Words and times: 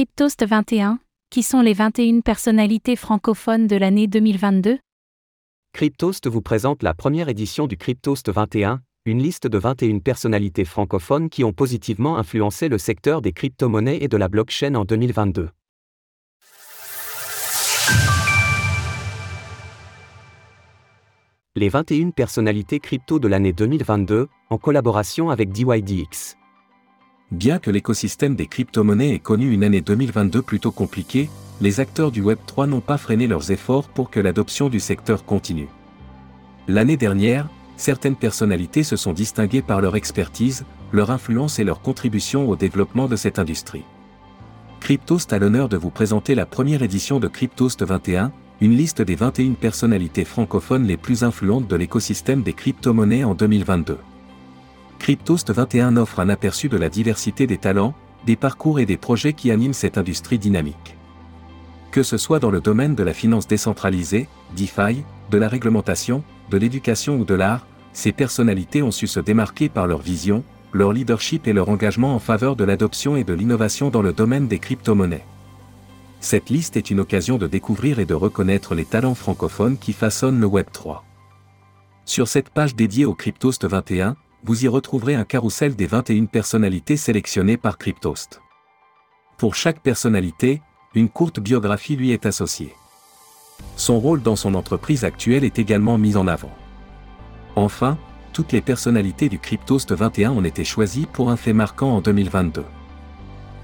Cryptost 0.00 0.46
21, 0.46 0.98
qui 1.28 1.42
sont 1.42 1.60
les 1.60 1.74
21 1.74 2.20
personnalités 2.20 2.96
francophones 2.96 3.66
de 3.66 3.76
l'année 3.76 4.06
2022 4.06 4.78
Cryptost 5.74 6.26
vous 6.26 6.40
présente 6.40 6.82
la 6.82 6.94
première 6.94 7.28
édition 7.28 7.66
du 7.66 7.76
Cryptost 7.76 8.32
21, 8.32 8.80
une 9.04 9.22
liste 9.22 9.46
de 9.46 9.58
21 9.58 9.98
personnalités 9.98 10.64
francophones 10.64 11.28
qui 11.28 11.44
ont 11.44 11.52
positivement 11.52 12.16
influencé 12.16 12.70
le 12.70 12.78
secteur 12.78 13.20
des 13.20 13.32
crypto-monnaies 13.32 13.98
et 14.00 14.08
de 14.08 14.16
la 14.16 14.30
blockchain 14.30 14.74
en 14.74 14.86
2022. 14.86 15.50
Les 21.56 21.68
21 21.68 22.12
personnalités 22.12 22.80
crypto 22.80 23.18
de 23.18 23.28
l'année 23.28 23.52
2022, 23.52 24.28
en 24.48 24.56
collaboration 24.56 25.28
avec 25.28 25.52
DYDX. 25.52 26.39
Bien 27.30 27.60
que 27.60 27.70
l'écosystème 27.70 28.34
des 28.34 28.46
crypto-monnaies 28.46 29.14
ait 29.14 29.20
connu 29.20 29.52
une 29.52 29.62
année 29.62 29.80
2022 29.80 30.42
plutôt 30.42 30.72
compliquée, 30.72 31.30
les 31.60 31.78
acteurs 31.78 32.10
du 32.10 32.24
Web3 32.24 32.68
n'ont 32.68 32.80
pas 32.80 32.98
freiné 32.98 33.28
leurs 33.28 33.52
efforts 33.52 33.88
pour 33.88 34.10
que 34.10 34.18
l'adoption 34.18 34.68
du 34.68 34.80
secteur 34.80 35.24
continue. 35.24 35.68
L'année 36.66 36.96
dernière, 36.96 37.48
certaines 37.76 38.16
personnalités 38.16 38.82
se 38.82 38.96
sont 38.96 39.12
distinguées 39.12 39.62
par 39.62 39.80
leur 39.80 39.94
expertise, 39.94 40.64
leur 40.90 41.12
influence 41.12 41.60
et 41.60 41.64
leur 41.64 41.82
contribution 41.82 42.48
au 42.48 42.56
développement 42.56 43.06
de 43.06 43.14
cette 43.14 43.38
industrie. 43.38 43.84
Cryptost 44.80 45.32
a 45.32 45.38
l'honneur 45.38 45.68
de 45.68 45.76
vous 45.76 45.90
présenter 45.90 46.34
la 46.34 46.46
première 46.46 46.82
édition 46.82 47.20
de 47.20 47.28
Cryptost 47.28 47.84
21, 47.84 48.32
une 48.60 48.76
liste 48.76 49.02
des 49.02 49.14
21 49.14 49.52
personnalités 49.52 50.24
francophones 50.24 50.84
les 50.84 50.96
plus 50.96 51.22
influentes 51.22 51.68
de 51.68 51.76
l'écosystème 51.76 52.42
des 52.42 52.54
crypto-monnaies 52.54 53.22
en 53.22 53.36
2022. 53.36 53.98
Cryptost 55.00 55.50
21 55.50 55.96
offre 55.96 56.20
un 56.20 56.28
aperçu 56.28 56.68
de 56.68 56.76
la 56.76 56.90
diversité 56.90 57.46
des 57.46 57.56
talents, 57.56 57.94
des 58.26 58.36
parcours 58.36 58.80
et 58.80 58.84
des 58.84 58.98
projets 58.98 59.32
qui 59.32 59.50
animent 59.50 59.72
cette 59.72 59.96
industrie 59.96 60.38
dynamique. 60.38 60.94
Que 61.90 62.02
ce 62.02 62.18
soit 62.18 62.38
dans 62.38 62.50
le 62.50 62.60
domaine 62.60 62.94
de 62.94 63.02
la 63.02 63.14
finance 63.14 63.48
décentralisée, 63.48 64.28
DeFi, 64.54 65.02
de 65.30 65.38
la 65.38 65.48
réglementation, 65.48 66.22
de 66.50 66.58
l'éducation 66.58 67.16
ou 67.16 67.24
de 67.24 67.32
l'art, 67.32 67.66
ces 67.94 68.12
personnalités 68.12 68.82
ont 68.82 68.90
su 68.90 69.06
se 69.06 69.20
démarquer 69.20 69.70
par 69.70 69.86
leur 69.86 70.02
vision, 70.02 70.44
leur 70.70 70.92
leadership 70.92 71.48
et 71.48 71.54
leur 71.54 71.70
engagement 71.70 72.14
en 72.14 72.18
faveur 72.18 72.54
de 72.54 72.64
l'adoption 72.64 73.16
et 73.16 73.24
de 73.24 73.32
l'innovation 73.32 73.88
dans 73.88 74.02
le 74.02 74.12
domaine 74.12 74.48
des 74.48 74.58
crypto-monnaies. 74.58 75.24
Cette 76.20 76.50
liste 76.50 76.76
est 76.76 76.90
une 76.90 77.00
occasion 77.00 77.38
de 77.38 77.46
découvrir 77.46 78.00
et 78.00 78.06
de 78.06 78.14
reconnaître 78.14 78.74
les 78.74 78.84
talents 78.84 79.14
francophones 79.14 79.78
qui 79.78 79.94
façonnent 79.94 80.40
le 80.40 80.46
Web 80.46 80.66
3. 80.70 81.04
Sur 82.04 82.28
cette 82.28 82.50
page 82.50 82.76
dédiée 82.76 83.06
au 83.06 83.14
Cryptost 83.14 83.64
21, 83.64 84.14
vous 84.42 84.64
y 84.64 84.68
retrouverez 84.68 85.14
un 85.14 85.24
carrousel 85.24 85.76
des 85.76 85.86
21 85.86 86.26
personnalités 86.26 86.96
sélectionnées 86.96 87.56
par 87.56 87.78
Cryptost. 87.78 88.40
Pour 89.36 89.54
chaque 89.54 89.80
personnalité, 89.80 90.62
une 90.94 91.08
courte 91.08 91.40
biographie 91.40 91.96
lui 91.96 92.10
est 92.10 92.26
associée. 92.26 92.74
Son 93.76 94.00
rôle 94.00 94.22
dans 94.22 94.36
son 94.36 94.54
entreprise 94.54 95.04
actuelle 95.04 95.44
est 95.44 95.58
également 95.58 95.98
mis 95.98 96.16
en 96.16 96.26
avant. 96.26 96.52
Enfin, 97.56 97.98
toutes 98.32 98.52
les 98.52 98.60
personnalités 98.60 99.28
du 99.28 99.38
Cryptost 99.38 99.92
21 99.92 100.30
ont 100.32 100.44
été 100.44 100.64
choisies 100.64 101.06
pour 101.12 101.30
un 101.30 101.36
fait 101.36 101.52
marquant 101.52 101.96
en 101.96 102.00
2022. 102.00 102.64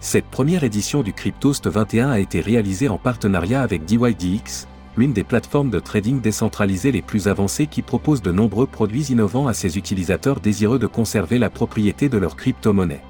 Cette 0.00 0.26
première 0.26 0.64
édition 0.64 1.02
du 1.02 1.12
Cryptost 1.12 1.66
21 1.66 2.10
a 2.10 2.18
été 2.18 2.40
réalisée 2.40 2.88
en 2.88 2.98
partenariat 2.98 3.62
avec 3.62 3.84
DYDX, 3.84 4.66
l'une 4.96 5.12
des 5.12 5.24
plateformes 5.24 5.70
de 5.70 5.80
trading 5.80 6.20
décentralisées 6.20 6.92
les 6.92 7.02
plus 7.02 7.28
avancées 7.28 7.66
qui 7.66 7.82
propose 7.82 8.22
de 8.22 8.32
nombreux 8.32 8.66
produits 8.66 9.06
innovants 9.06 9.46
à 9.46 9.54
ses 9.54 9.76
utilisateurs 9.78 10.40
désireux 10.40 10.78
de 10.78 10.86
conserver 10.86 11.38
la 11.38 11.50
propriété 11.50 12.08
de 12.08 12.18
leur 12.18 12.36
crypto-monnaie. 12.36 13.02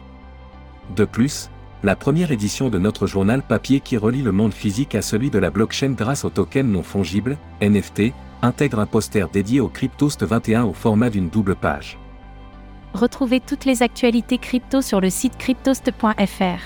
De 0.96 1.04
plus, 1.04 1.50
la 1.82 1.96
première 1.96 2.32
édition 2.32 2.70
de 2.70 2.78
notre 2.78 3.06
journal 3.06 3.42
papier 3.42 3.80
qui 3.80 3.96
relie 3.96 4.22
le 4.22 4.32
monde 4.32 4.54
physique 4.54 4.94
à 4.94 5.02
celui 5.02 5.30
de 5.30 5.38
la 5.38 5.50
blockchain 5.50 5.90
grâce 5.90 6.24
au 6.24 6.30
token 6.30 6.70
non 6.70 6.82
fongible, 6.82 7.36
NFT, 7.60 8.12
intègre 8.40 8.78
un 8.78 8.86
poster 8.86 9.28
dédié 9.28 9.60
au 9.60 9.68
Cryptost 9.68 10.22
21 10.22 10.64
au 10.64 10.72
format 10.72 11.10
d'une 11.10 11.28
double 11.28 11.56
page. 11.56 11.98
Retrouvez 12.94 13.40
toutes 13.40 13.64
les 13.64 13.82
actualités 13.82 14.38
crypto 14.38 14.80
sur 14.80 15.00
le 15.00 15.10
site 15.10 15.36
cryptost.fr. 15.36 16.60